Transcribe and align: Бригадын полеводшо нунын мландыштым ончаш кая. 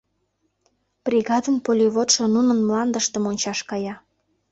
Бригадын 1.05 1.57
полеводшо 1.65 2.23
нунын 2.35 2.59
мландыштым 2.67 3.23
ончаш 3.31 3.59
кая. 3.69 3.95